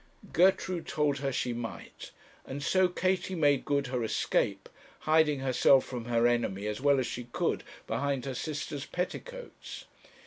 [0.33, 2.09] Gertrude told her she might,
[2.47, 4.67] and so Katie made good her escape,
[5.01, 9.85] hiding herself from her enemy as well as she could behind her sister's petticoats.